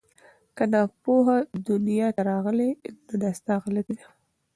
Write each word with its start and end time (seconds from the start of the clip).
که 0.55 0.63
ناپوه 0.71 1.35
دنیا 1.67 2.07
ته 2.15 2.21
راغلې 2.31 2.69
نو 3.07 3.13
دا 3.21 3.29
ستا 3.39 3.53
غلطي 3.63 3.93
نه 3.99 4.03
ده 4.07 4.07